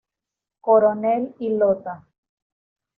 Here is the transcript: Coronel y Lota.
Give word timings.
Coronel 0.61 1.35
y 1.37 1.49
Lota. 1.49 2.03